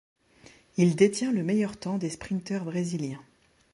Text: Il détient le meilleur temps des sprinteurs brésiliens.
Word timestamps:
Il 0.77 0.95
détient 0.95 1.31
le 1.31 1.43
meilleur 1.43 1.77
temps 1.77 1.99
des 1.99 2.09
sprinteurs 2.09 2.65
brésiliens. 2.65 3.21